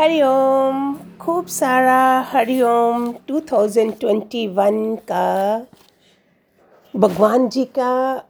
[0.00, 5.66] हरिओम। खूब सारा हरिओम 2021 का।
[6.96, 8.22] भगवान जी का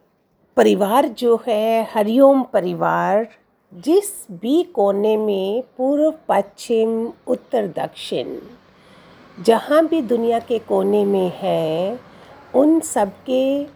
[0.57, 3.27] परिवार जो है, हरिओम परिवार,
[3.73, 8.37] जिस भी कोने में पूर्व, पश्चिम, उत्तर, दक्षिण,
[9.43, 11.99] जहाँ भी दुनिया के कोने में है,
[12.55, 13.67] उन सबके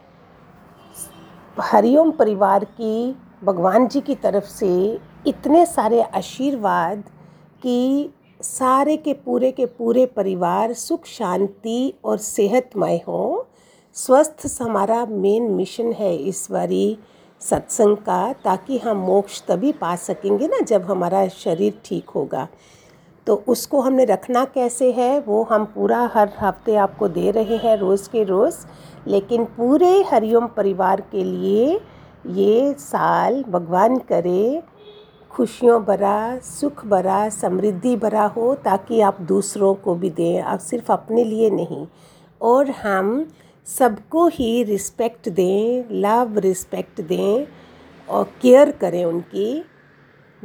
[1.61, 7.03] हरिओम परिवार की भगवान जी की तरफ़ से इतने सारे आशीर्वाद
[7.63, 8.09] कि
[8.41, 13.47] सारे के पूरे के पूरे परिवार सुख, शांति और सेहतमय हो।
[13.95, 16.97] स्वस्थ हमारा मेन मिशन है इस बारी
[17.41, 22.47] सत्संग का, ताकि हम मोक्ष तभी पा सकेंगे ना जब हमारा शरीर ठीक होगा।
[23.27, 27.77] तो उसको हमने रखना कैसे है, वो हम पूरा हर हफ़्ते आपको दे रहे हैं
[27.77, 28.57] रोज़ के रोज़,
[29.07, 31.79] लेकिन पूरे हरिओम परिवार के लिए
[32.27, 34.61] ये साल भगवान करे
[35.33, 40.91] खुशियों भरा, सुख भरा, समृद्धि भरा हो ताकि आप दूसरों को भी दें, आप सिर्फ़
[40.91, 41.87] अपने लिए नहीं।
[42.41, 43.27] और हम
[43.65, 47.47] सबको ही रिस्पेक्ट दें लव रिस्पेक्ट दें
[48.09, 49.65] और केयर करें उनकी,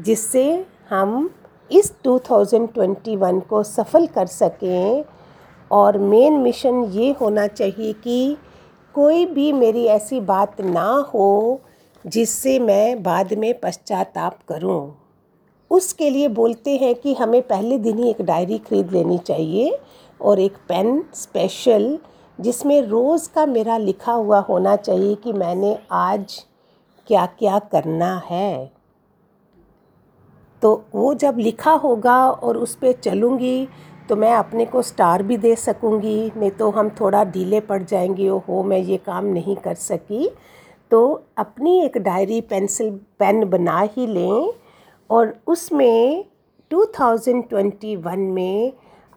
[0.00, 1.30] जिससे हम
[1.72, 5.04] इस 2021 को सफल कर सकें।
[5.70, 8.36] और मेन मिशन ये होना चाहिए कि
[8.94, 11.60] कोई भी मेरी ऐसी बात ना हो
[12.06, 14.94] जिससे मैं बाद में पश्चाताप करूँ।
[15.70, 19.78] उसके लिए बोलते हैं कि हमें पहले दिन ही एक डायरी ख़रीद लेनी चाहिए
[20.20, 21.98] और एक पेन स्पेशल
[22.41, 26.44] जिसमें रोज़ का मेरा लिखा हुआ होना चाहिए कि मैंने आज
[27.06, 28.72] क्या क्या करना है
[30.62, 33.69] तो वो जब लिखा होगा और उस पर चलूँगी
[34.08, 38.28] तो मैं अपने को स्टार भी दे सकूँगी, नहीं तो हम थोड़ा ढीले पड़ जाएँगे
[38.28, 40.30] ओ हो मैं ये काम नहीं कर सकी
[40.91, 41.00] तो
[41.39, 44.53] अपनी एक डायरी पेंसिल, पेन बना ही लें
[45.11, 46.25] और उसमें
[46.70, 48.72] 2021 में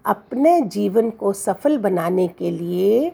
[0.05, 3.11] अपने जीवन को सफल बनाने के लिए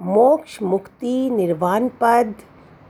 [0.00, 2.34] मोक्ष मुक्ति, निर्वाण पद,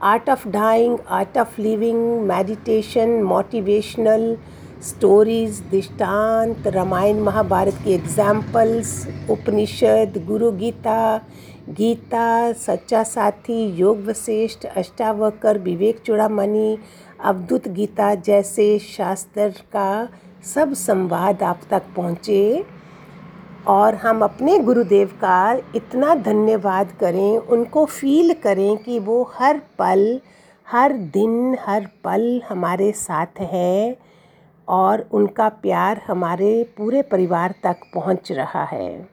[0.01, 4.37] art of dying, art of living, meditation, motivational
[4.81, 11.21] stories, दृष्टांत, रामायण, महाभारत के एग्जाम्पल्स, उपनिषद, गुरु गीता
[11.71, 16.77] गीता, सच्चा साथी, योग वशिष्ठ, अष्टावकर, विवेक चूड़ामणि,
[17.23, 20.09] अवधुत गीता जैसे शास्त्र का
[20.55, 22.65] सब संवाद आप तक पहुँचे।
[23.67, 30.19] और हम अपने गुरुदेव का इतना धन्यवाद करें, उनको फील करें कि वो हर पल,
[30.67, 33.97] हर दिन, हर पल हमारे साथ है
[34.67, 39.10] और उनका प्यार हमारे पूरे परिवार तक पहुँच रहा है।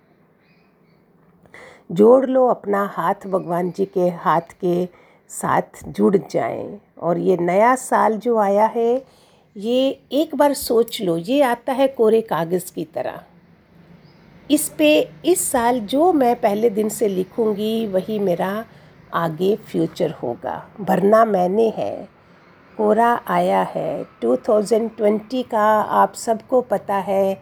[1.93, 4.87] जोड़ लो अपना हाथ, भगवान जी के हाथ के
[5.28, 9.04] साथ जुड़ जाएँ। और ये नया साल जो आया है,
[9.56, 13.21] ये एक बार सोच लो, ये आता है कोरे कागज़ की तरह।
[14.50, 18.65] इस पे, इस साल जो मैं पहले दिन से लिखूँगी, वही मेरा
[19.15, 22.09] आगे फ्यूचर होगा। भरना मैंने है,
[22.76, 27.34] कोरा आया है। 2020 का आप सबको पता है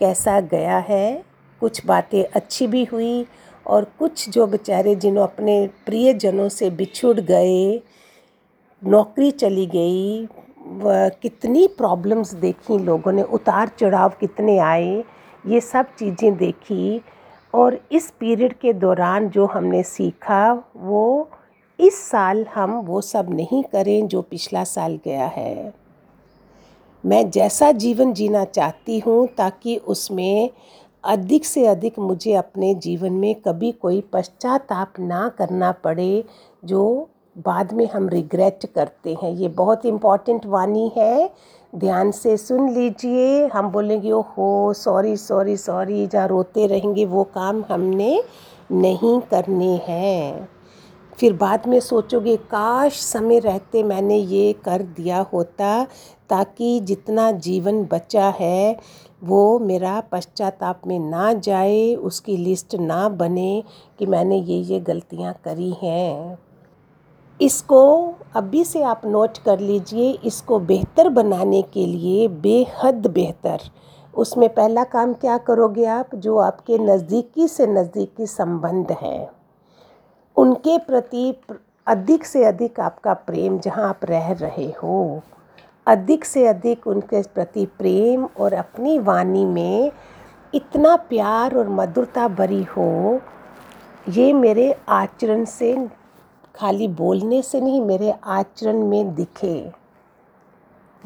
[0.00, 1.24] कैसा गया है।
[1.60, 3.26] कुछ बातें अच्छी भी हुई
[3.66, 7.82] और कुछ जो बेचारे जिन्हों अपने प्रियजनों से बिछुड़ गए,
[8.82, 10.28] नौकरी चली गई
[11.22, 15.04] कितनी प्रॉब्लम्स देखी, लोगों ने उतार चढ़ाव कितने आए,
[15.44, 17.00] ये सब चीज़ें देखी
[17.54, 21.30] और इस पीरियड के दौरान जो हमने सीखा, वो
[21.78, 25.72] इस साल हम वो सब नहीं करें जो पिछला साल गया है।
[27.04, 30.50] मैं जैसा जीवन जीना चाहती हूँ ताकि उसमें
[31.04, 36.24] अधिक से अधिक मुझे अपने जीवन में कभी कोई पश्चाताप ना करना पड़े,
[36.64, 37.08] जो
[37.38, 41.30] बाद में हम रिग्रेट करते हैं। ये बहुत इंपॉर्टेंट वाणी है।
[41.76, 47.24] ध्यान से सुन लीजिए। हम बोलेंगे ओ हो सॉरी सॉरी सॉरी जहाँ रोते रहेंगे, वो
[47.24, 48.22] काम हमने
[48.72, 50.48] नहीं करने हैं।
[51.18, 55.84] फिर बाद में सोचोगे, काश समय रहते मैंने ये कर दिया होता,
[56.28, 58.76] ताकि जितना जीवन बचा है
[59.24, 63.64] वो मेरा पश्चाताप में ना जाए, उसकी लिस्ट ना बने
[63.98, 66.38] कि मैंने ये ये गलतियाँ करी हैं।
[67.40, 73.60] इसको अभी से आप नोट कर लीजिए, इसको बेहतर बनाने के लिए बेहद बेहतर।
[74.14, 76.14] उसमें पहला काम क्या करोगे आप?
[76.14, 79.28] जो आपके नज़दीकी से नज़दीकी संबंध हैं।
[80.36, 81.34] उनके प्रति
[81.86, 85.22] अधिक से अधिक आपका प्रेम जहाँ आप रह रहे हो।
[85.86, 89.92] अधिक से अधिक उनके प्रति प्रेम और अपनी वाणी में
[90.54, 93.20] इतना प्यार और मधुरता भरी हो,
[94.08, 95.88] ये मेरे आचरण से
[96.54, 99.72] खाली बोलने से नहीं, मेरे आचरण में दिखे।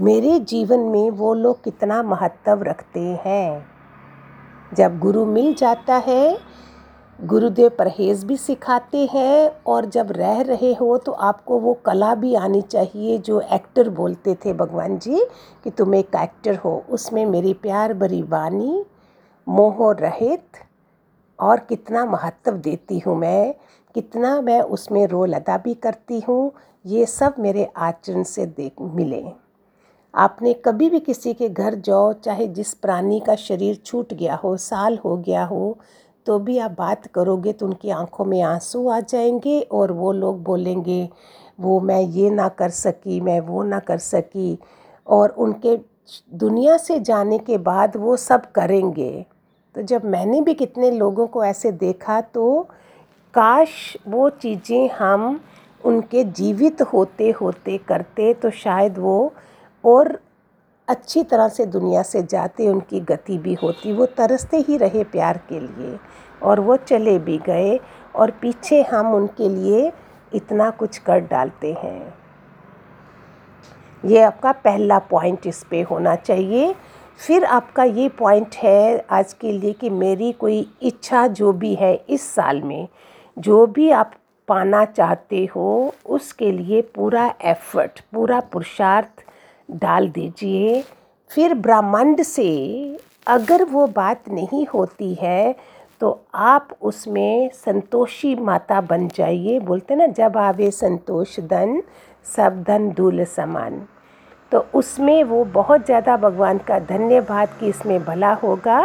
[0.01, 3.67] मेरे जीवन में वो लोग कितना महत्व रखते हैं।
[4.75, 6.39] जब गुरु मिल जाता है
[7.19, 12.35] गुरुदेव परहेज भी सिखाते हैं और जब रह रहे हो तो आपको वो कला भी
[12.35, 15.25] आनी चाहिए जो एक्टर बोलते थे भगवान जी
[15.65, 18.85] कि तुम एक एक्टर हो। उसमें मेरी प्यार भरी वाणी,
[19.47, 20.63] मोह रहित
[21.39, 23.55] और कितना महत्व देती हूँ मैं,
[23.95, 26.53] कितना मैं उसमें रोल अदा भी करती हूँ,
[26.85, 29.25] ये सब मेरे आचरण से देख मिले।
[30.15, 34.57] आपने कभी भी किसी के घर जाओ, चाहे जिस प्राणी का शरीर छूट गया हो,
[34.57, 35.79] साल हो गया हो
[36.27, 40.43] तो भी आप बात करोगे तो उनकी आँखों में आँसू आ जाएँगे और वो लोग
[40.43, 41.09] बोलेंगे,
[41.59, 44.59] वो मैं ये ना कर सकी, मैं वो ना कर सकी।
[45.07, 45.77] और उनके
[46.35, 49.25] दुनिया से जाने के बाद वो सब करेंगे।
[49.75, 52.69] तो जब मैंने भी कितने लोगों को ऐसे देखा तो
[53.35, 55.41] काश वो चीज़ें हम
[55.85, 59.33] उनके जीवित होते होते करते तो शायद वो
[59.85, 60.19] और
[60.89, 65.39] अच्छी तरह से दुनिया से जाते उनकी गति भी होती, वो तरसते ही रहे प्यार
[65.49, 65.99] के लिए
[66.43, 67.79] और वो चले भी गए
[68.15, 69.93] और पीछे हम उनके लिए
[70.35, 72.15] इतना कुछ कर डालते हैं।
[74.05, 76.75] ये आपका पहला पॉइंट इस पे होना चाहिए।
[77.21, 81.95] फिर आपका ये पॉइंट है आज के लिए कि मेरी कोई इच्छा जो भी है
[82.09, 82.89] इस साल में,
[83.39, 84.13] जो भी आप
[84.49, 89.26] पाना चाहते हो, उसके लिए पूरा एफर्ट पूरा पुरुषार्थ
[89.69, 90.83] डाल दीजिए।
[91.31, 95.55] फिर ब्रह्मांड से अगर वो बात नहीं होती है
[96.01, 101.83] तो आप उसमें संतोषी माता बन जाइए। बोलते ना, जब आवे संतोष धन,
[102.27, 103.87] सब धन दूल समान।
[104.53, 108.81] तो उसमें वो बहुत ज़्यादा भगवान का धन्यवाद कि इसमें भला होगा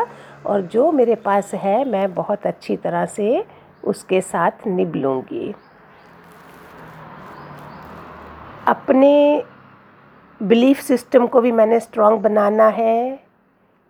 [0.45, 3.43] और जो मेरे पास है, मैं बहुत अच्छी तरह से
[3.83, 5.53] उसके साथ निभ लूँगी
[8.67, 9.43] अपने
[10.41, 13.19] बिलीफ सिस्टम को भी मैंने स्ट्रॉन्ग बनाना है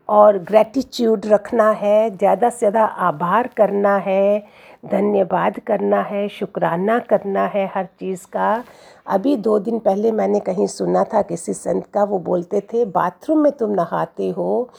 [0.10, 4.44] और ग्रैटिट्यूड रखना है, ज़्यादा से ज़्यादा आभार करना है,
[4.86, 8.64] धन्यवाद करना है, शुक्राना करना है हर चीज़ का।
[9.08, 13.40] अभी दो दिन पहले मैंने कहीं सुना था किसी संत का, वो बोलते थे, बाथरूम
[13.40, 14.70] में तुम नहाते हो,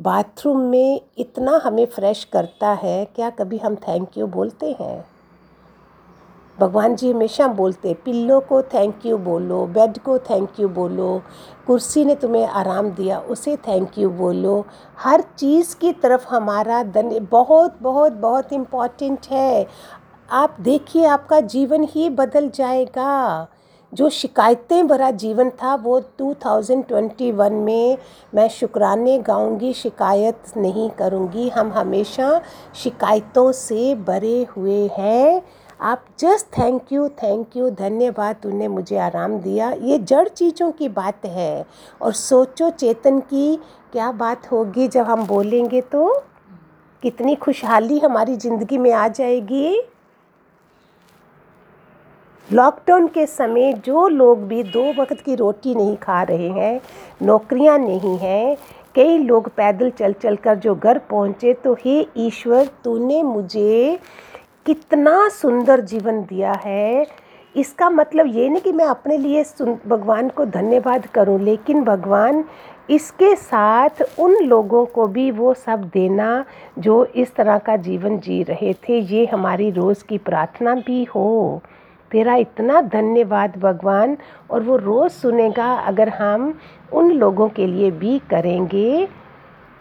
[0.00, 5.11] बाथरूम में इतना हमें फ्रेश करता है, क्या कभी हम थैंक यू बोलते हैं?
[6.62, 11.22] भगवान जी हमेशा बोलते पिल्लो को थैंक यू बोलो बेड को थैंक यू बोलो,
[11.66, 14.66] कुर्सी ने तुम्हें आराम दिया, उसे थैंक यू बोलो।
[14.98, 19.66] हर चीज़ की तरफ़ हमारा धन बहुत बहुत बहुत इंपॉर्टेंट है।
[20.30, 23.46] आप देखिए, आपका जीवन ही बदल जाएगा।
[23.94, 27.98] जो शिकायतें भरा जीवन था, वो 2021 में
[28.34, 32.40] मैं शुक्राने गाऊँगी, शिकायत नहीं करूँगी। हम हमेशा
[32.74, 35.42] शिकायतों से भरे हुए हैं।
[35.82, 40.88] आप just thank you thank you धन्यवाद, तूने मुझे आराम दिया। ये जड़ चीज़ों की
[40.90, 41.64] बात है
[42.00, 43.56] और सोचो चेतन की
[43.92, 46.22] क्या बात होगी जब हम बोलेंगे तो।
[47.02, 49.82] कितनी खुशहाली हमारी ज़िंदगी में आ जाएगी।
[52.48, 56.80] लॉकडाउन के समय जो लोग भी दो वक्त की रोटी नहीं खा रहे हैं,
[57.22, 58.56] नौकरियाँ नहीं हैं,
[58.94, 63.98] कई लोग पैदल चल चल कर जो घर पहुँचे तो हे ईश्वर, तूने मुझे
[64.66, 67.06] कितना सुंदर जीवन दिया है।
[67.54, 69.42] इसका मतलब ये नहीं कि मैं अपने लिए
[69.86, 72.44] भगवान को धन्यवाद करूँ, लेकिन भगवान
[72.90, 76.44] इसके साथ उन लोगों को भी वो सब देना
[76.78, 81.60] जो इस तरह का जीवन जी रहे थे। ये हमारी रोज़ की प्रार्थना भी हो।
[82.10, 84.16] तेरा इतना धन्यवाद भगवान,
[84.50, 86.58] और वो रोज़ सुनेगा अगर हम
[86.92, 89.08] उन लोगों के लिए भी करेंगे।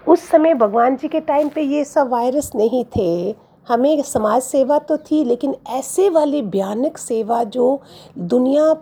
[0.05, 4.77] उस समय भगवान जी के टाइम पे ये सब वायरस नहीं थे। हमें समाज सेवा
[4.80, 7.82] तो थी, लेकिन ऐसे वाली भयानक सेवा जो
[8.18, 8.74] दुनिया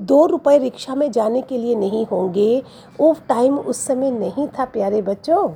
[0.00, 2.62] दो रुपए रिक्शा में जाने के लिए नहीं होंगे,
[3.00, 5.50] वो टाइम उस समय नहीं था, प्यारे बच्चों।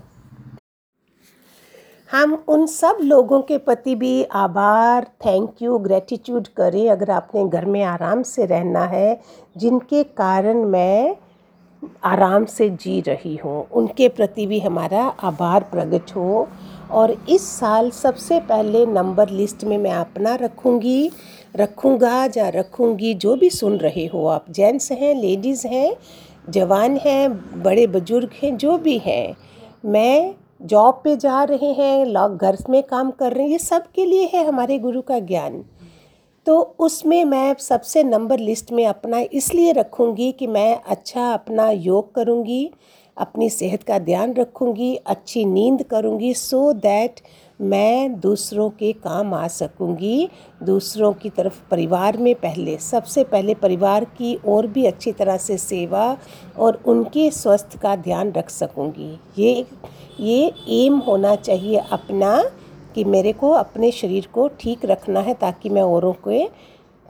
[2.08, 7.64] हम उन सब लोगों के प्रति भी आभार थैंक यू ग्रेटिट्यूड करें, अगर आपने घर
[7.64, 9.20] में आराम से रहना है,
[9.56, 11.16] जिनके कारण मैं
[12.04, 16.48] आराम से जी रही हूँ, उनके प्रति भी हमारा आभार प्रकट हो।
[16.90, 21.10] और इस साल सबसे पहले नंबर लिस्ट में मैं अपना रखूँगी,
[21.56, 25.96] रखूँगा या रखूँगी, जो भी सुन रहे हो आप। जेंट्स हैं, लेडीज़ हैं,
[26.50, 29.36] जवान हैं, बड़े बुज़ुर्ग हैं, जो भी हैं,
[29.84, 33.84] मैं जॉब पे जा रहे हैं लोग घर में काम कर रहे हैं, ये सब
[33.94, 35.64] के लिए है हमारे गुरु का ज्ञान।
[36.46, 42.14] तो उसमें मैं सबसे नंबर लिस्ट में अपना इसलिए रखूँगी कि मैं अच्छा अपना योग
[42.14, 42.70] करूँगी
[43.16, 47.20] अपनी सेहत का ध्यान रखूँगी, अच्छी नींद करूँगी सो दैट
[47.60, 50.28] मैं दूसरों के काम आ सकूँगी।
[50.62, 55.56] दूसरों की तरफ़ परिवार में पहले, सबसे पहले परिवार की और भी अच्छी तरह से
[55.58, 56.16] सेवा
[56.58, 59.64] और उनके स्वास्थ्य का ध्यान रख सकूँगी। ये
[60.20, 62.42] ये एम होना चाहिए अपना
[62.94, 66.46] कि मेरे को अपने शरीर को ठीक रखना है ताकि मैं औरों के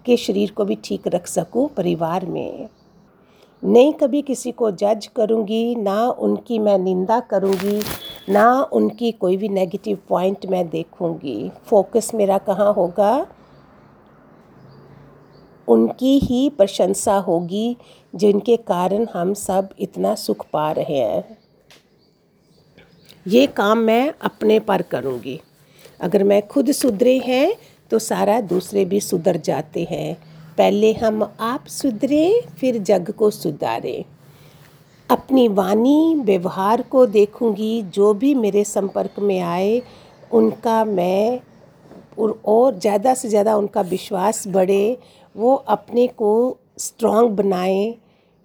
[0.06, 2.68] के शरीर को भी ठीक रख सकूँ परिवार में।
[3.66, 7.82] नहीं कभी किसी को जज करूँगी, ना उनकी मैं निंदा करूँगी,
[8.28, 13.26] ना उनकी कोई भी नेगेटिव पॉइंट मैं देखूँगी। फोकस मेरा कहाँ होगा?
[15.68, 17.76] उनकी ही प्रशंसा होगी,
[18.14, 21.38] जिनके कारण हम सब इतना सुख पा रहे हैं।
[23.26, 25.40] ये काम मैं अपने पर करूँगी।
[26.00, 27.54] अगर मैं खुद सुधरे हैं
[27.90, 30.25] तो सारा दूसरे भी सुधर जाते हैं।
[30.58, 34.04] पहले हम आप सुधरे, फिर जग को सुधारें।
[35.10, 39.82] अपनी वाणी, व्यवहार को देखूँगी, जो भी मेरे संपर्क में आए,
[40.30, 41.40] उनका मैं
[42.18, 44.98] और ज़्यादा से ज़्यादा उनका विश्वास बढ़े,
[45.34, 47.94] वो अपने को स्ट्रांग बनाएँ।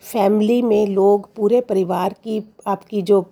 [0.04, 3.26] फैमिली में लोग, पूरे परिवार की, आपकी जो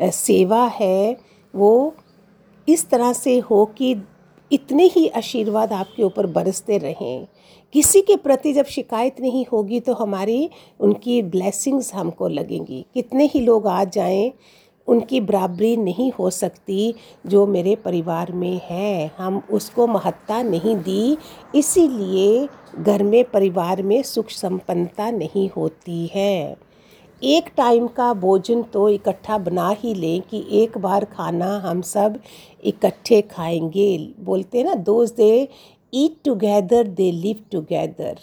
[0.00, 1.16] सेवा है,
[1.54, 1.94] वो
[2.68, 3.94] इस तरह से हो कि
[4.52, 7.26] इतने ही आशीर्वाद आपके ऊपर बरसते रहें।
[7.72, 13.40] किसी के प्रति जब शिकायत नहीं होगी तो हमारी, उनकी ब्लेसिंग्स हमको लगेंगी। कितने ही
[13.40, 14.32] लोग आ जाएँ,
[14.88, 16.94] उनकी बराबरी नहीं हो सकती
[17.26, 21.16] जो मेरे परिवार में है। हम उसको महत्ता नहीं दी,
[21.54, 26.56] इसीलिए घर में, परिवार में सुख संपन्नता नहीं होती है।
[27.24, 32.18] एक टाइम का भोजन तो इकट्ठा बना ही लें कि एक बार खाना हम सब
[32.64, 35.48] इकट्ठे खाएँगे। बोलते हैं ना those they
[35.92, 38.18] eat together they live together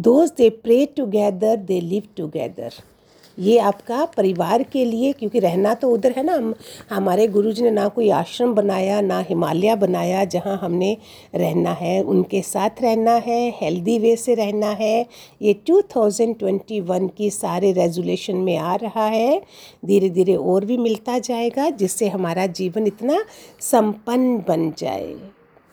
[0.00, 2.72] those they pray together they live together
[3.38, 6.54] ये आपका परिवार के लिए, क्योंकि रहना तो उधर है ना। हम,
[6.90, 10.96] हमारे गुरु जी ने ना कोई आश्रम बनाया, ना हिमालय बनाया, जहाँ हमने
[11.34, 15.06] रहना है। उनके साथ रहना है हेल्दी वे से रहना है।
[15.42, 19.40] ये 2021 की सारे रेजुलेशन में आ रहा है।
[19.84, 23.24] धीरे धीरे और भी मिलता जाएगा, जिससे हमारा जीवन इतना
[23.60, 25.14] संपन्न बन जाए।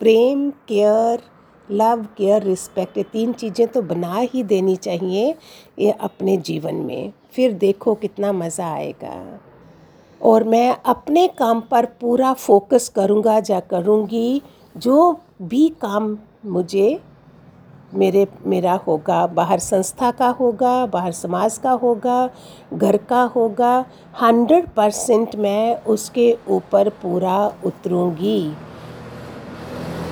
[0.02, 1.22] प्रेम केयर
[1.68, 5.34] लव केयर रिस्पेक्ट ये तीन चीज़ें तो बना ही देनी चाहिए,
[5.80, 9.40] ये अपने जीवन में। फिर देखो कितना मज़ा आएगा।
[10.22, 14.42] और मैं अपने काम पर पूरा फोकस करूँगा, जा करूँगी,
[14.76, 17.00] जो भी काम मुझे
[17.94, 22.30] मेरे, मेरा होगा, बाहर संस्था का होगा, बाहर समाज का होगा,
[22.74, 23.74] घर का होगा
[24.22, 28.54] हंड्रेड परसेंट मैं उसके ऊपर पूरा उतरूँगी।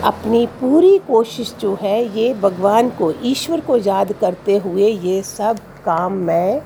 [0.03, 5.57] अपनी पूरी कोशिश जो है, ये भगवान को, ईश्वर को याद करते हुए ये सब
[5.85, 6.61] काम मैं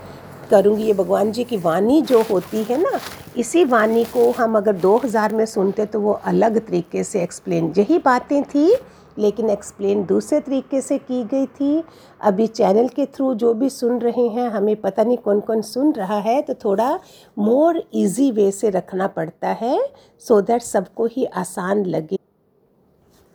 [0.46, 3.00] करूँगी, ये भगवान जी की वाणी जो होती है ना,
[3.38, 7.98] इसी वाणी को हम अगर 2000 में सुनते तो वो अलग तरीके से एक्सप्लेन यही
[8.00, 8.76] बातें थी,
[9.18, 11.84] लेकिन एक्सप्लेन दूसरे तरीके से की गई थी।
[12.22, 15.92] अभी चैनल के थ्रू जो भी सुन रहे हैं, हमें पता नहीं कौन कौन सुन
[15.94, 17.00] रहा है तो थोड़ा
[17.38, 19.80] मोर इजी वे से रखना पड़ता है
[20.22, 22.18] सो दैट सबको ही आसान लगे।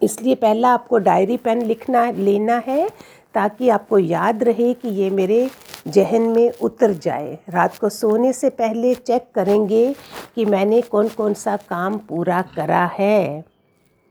[0.01, 2.89] इसलिए पहला आपको डायरी पेन लिखना, लेना है,
[3.35, 5.49] ताकि आपको याद रहे कि ये मेरे
[5.89, 9.95] जहन में उतर जाए। रात को सोने से पहले चेक करेंगे
[10.35, 13.45] कि मैंने कौन कौन सा काम पूरा करा है।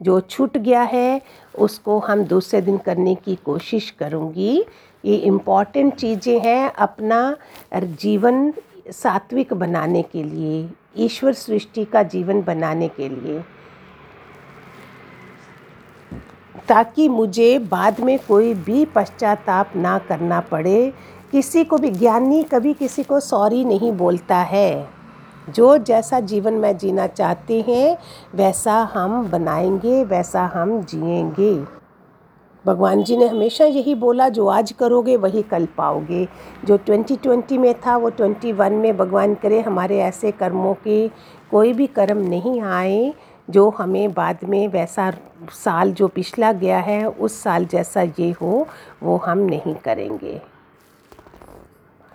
[0.01, 1.21] जो छूट गया है,
[1.59, 4.65] उसको हम दूसरे दिन करने की कोशिश करूँगी।
[5.05, 7.37] ये इंपॉर्टेंट चीज़ें हैं अपना
[7.75, 8.53] जीवन
[8.91, 13.41] सात्विक बनाने के लिए, ईश्वर सृष्टि का जीवन बनाने के लिए।
[16.67, 20.93] ताकि मुझे बाद में कोई भी पश्चाताप ना करना पड़े
[21.31, 24.87] किसी को भी ज्ञानी कभी किसी को सॉरी नहीं बोलता है।
[25.49, 27.97] जो जैसा जीवन में जीना चाहते हैं,
[28.35, 31.63] वैसा हम बनाएँगे, वैसा हम जिएँगे।
[32.65, 36.27] भगवान जी ने हमेशा यही बोला, जो आज करोगे, वही कल पाओगे।
[36.65, 41.07] जो 2020 में था, वो 21 में भगवान करे, हमारे ऐसे कर्मों के
[41.51, 43.13] कोई भी कर्म नहीं आए,
[43.49, 45.13] जो हमें बाद में वैसा
[45.51, 48.67] साल जो पिछला गया है, उस साल जैसा ये हो,
[49.03, 50.58] वो हम नहीं करेंगे।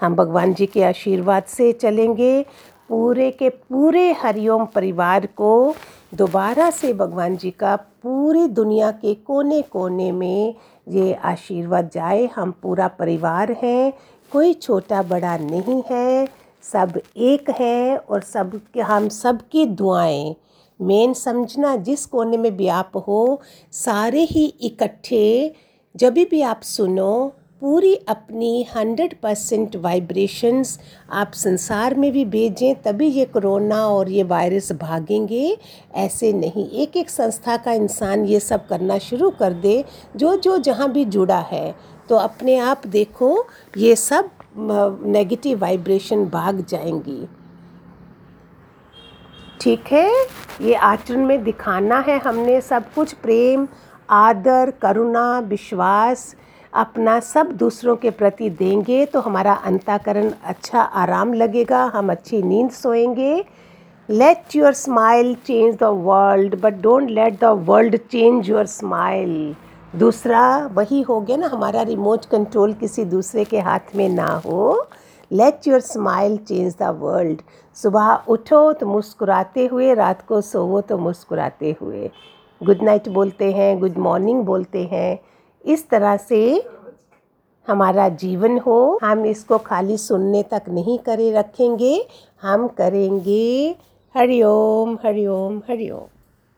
[0.04, 2.42] हम भगवान जी के आशीर्वाद से चलेंगे।
[2.88, 5.74] पूरे के पूरे हरिओम परिवार को
[6.14, 10.54] दोबारा से भगवान जी का पूरी दुनिया के कोने कोने में
[10.88, 13.92] ये आशीर्वाद जाए। हम पूरा परिवार हैं,
[14.32, 16.28] कोई छोटा बड़ा नहीं है,
[16.64, 20.34] सब एक है और सब हम सब की दुआएँ।
[20.80, 23.40] मेन समझना जिस कोने में भी आप हो,
[23.72, 25.54] सारे ही इकट्ठे,
[25.96, 27.32] जब भी आप सुनो
[27.62, 30.78] पूरी अपनी हंड्रेड परसेंट वाइब्रेशंस
[31.12, 35.56] आप संसार में भी भेजें, तभी ये कोरोना और ये वायरस भागेंगे।
[35.94, 39.84] ऐसे नहीं। एक एक संस्था का इंसान ये सब करना शुरू कर दे
[40.16, 41.74] जो जो जहाँ भी जुड़ा है।
[42.08, 43.46] तो अपने आप देखो,
[43.78, 44.30] ये सब
[45.06, 47.26] नेगेटिव वाइब्रेशन भाग जाएँगी।
[49.60, 50.10] ठीक है?
[50.60, 53.68] ये आचरण में दिखाना है हमने सब कुछ। प्रेम,
[54.10, 56.34] आदर, करुणा, विश्वास
[56.74, 62.70] अपना सब दूसरों के प्रति देंगे तो हमारा अंताकरण अच्छा आराम लगेगा, हम अच्छी नींद
[62.70, 63.44] सोएँगे।
[64.08, 69.54] Let your smile change the world but don't let the world change your smile
[69.94, 74.88] दूसरा वही हो गया ना, हमारा रिमोट कंट्रोल किसी दूसरे के हाथ में ना हो।
[75.30, 77.42] Let your smile change the world
[77.76, 82.10] सुबह उठो तो मुस्कुराते हुए, रात को सोवो तो मुस्कुराते हुए।
[82.60, 85.18] गुड नाइट बोलते हैं गुड मॉर्निंग बोलते हैं।
[85.64, 86.40] इस तरह से
[87.68, 91.94] हमारा जीवन हो। हम इसको खाली सुनने तक नहीं करे रखेंगे।
[92.42, 93.76] हम करेंगे
[94.14, 96.06] हरिओम हरिओम हरिओम।